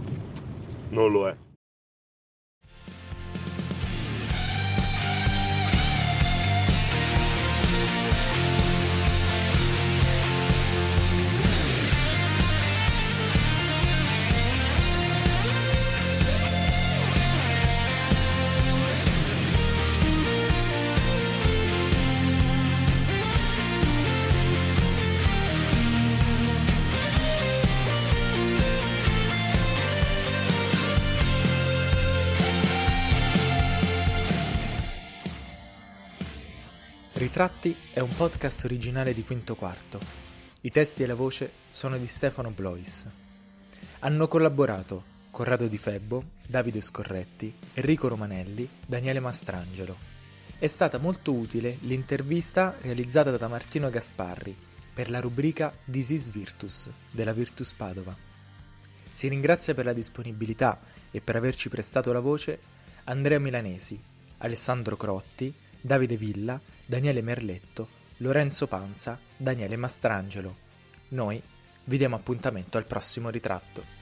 non 0.89 1.11
lo 1.11 1.27
è. 1.27 1.35
Ritratti 37.37 37.77
è 37.93 37.99
un 37.99 38.15
podcast 38.15 38.65
originale 38.65 39.13
di 39.13 39.23
Quinto 39.23 39.53
Quarto. 39.53 39.99
I 40.61 40.71
testi 40.71 41.03
e 41.03 41.05
la 41.05 41.13
voce 41.13 41.51
sono 41.69 41.95
di 41.99 42.07
Stefano 42.07 42.49
Blois. 42.49 43.05
Hanno 43.99 44.27
collaborato 44.27 45.03
Corrado 45.29 45.67
Di 45.67 45.77
Febbo, 45.77 46.23
Davide 46.47 46.81
Scorretti, 46.81 47.53
Enrico 47.75 48.07
Romanelli, 48.07 48.67
Daniele 48.83 49.19
Mastrangelo. 49.19 49.95
È 50.57 50.65
stata 50.65 50.97
molto 50.97 51.31
utile 51.31 51.77
l'intervista 51.81 52.75
realizzata 52.81 53.29
da 53.37 53.47
Martino 53.47 53.91
Gasparri 53.91 54.57
per 54.91 55.11
la 55.11 55.19
rubrica 55.19 55.71
Disis 55.85 56.31
Virtus 56.31 56.89
della 57.11 57.33
Virtus 57.33 57.71
Padova. 57.73 58.17
Si 59.11 59.27
ringrazia 59.27 59.75
per 59.75 59.85
la 59.85 59.93
disponibilità 59.93 60.79
e 61.11 61.21
per 61.21 61.35
averci 61.35 61.69
prestato 61.69 62.11
la 62.11 62.19
voce 62.19 62.59
Andrea 63.03 63.37
Milanesi, 63.37 64.01
Alessandro 64.39 64.97
Crotti, 64.97 65.53
Davide 65.81 66.17
Villa 66.17 66.59
Daniele 66.85 67.21
Merletto, 67.21 67.89
Lorenzo 68.17 68.65
Panza, 68.67 69.19
Daniele 69.35 69.75
Mastrangelo. 69.75 70.55
Noi 71.09 71.41
vi 71.83 71.97
diamo 71.97 72.15
appuntamento 72.15 72.77
al 72.77 72.85
prossimo 72.85 73.29
ritratto. 73.29 73.96